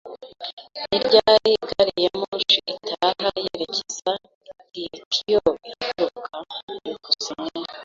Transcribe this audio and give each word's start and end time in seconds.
Ni 0.89 0.97
ryari 1.05 1.51
gari 1.69 1.93
ya 2.05 2.11
moshi 2.19 2.59
itaha 2.73 3.27
yerekeza 3.45 4.11
i 4.81 4.83
Tokiyo 4.93 5.41
ihaguruka? 5.69 6.35
byukusenge 6.83 7.61